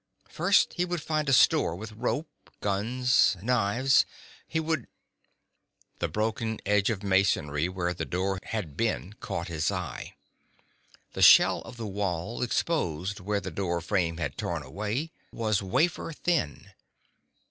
First 0.29 0.73
he 0.77 0.83
would 0.83 1.03
find 1.03 1.29
a 1.29 1.31
store 1.31 1.75
with 1.75 1.91
rope, 1.91 2.49
guns, 2.59 3.37
knives. 3.39 4.03
He 4.47 4.59
would 4.59 4.87
The 5.99 6.07
broken 6.07 6.59
edge 6.65 6.89
of 6.89 7.03
masonry 7.03 7.69
where 7.69 7.93
the 7.93 8.05
door 8.05 8.39
had 8.45 8.75
been 8.75 9.13
caught 9.19 9.47
his 9.47 9.69
eye. 9.69 10.15
The 11.13 11.21
shell 11.21 11.61
of 11.61 11.77
the 11.77 11.85
wall, 11.85 12.41
exposed 12.41 13.19
where 13.19 13.39
the 13.39 13.51
door 13.51 13.79
frame 13.79 14.17
had 14.17 14.39
torn 14.39 14.63
away, 14.63 15.11
was 15.31 15.61
wafer 15.61 16.11
thin. 16.13 16.71